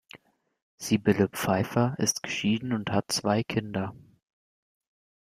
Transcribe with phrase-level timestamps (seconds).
[0.79, 3.93] Sibylle Pfeiffer ist geschieden und hat zwei Kinder.